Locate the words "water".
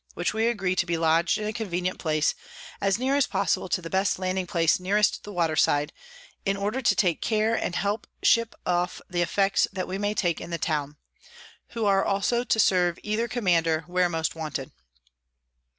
5.31-5.55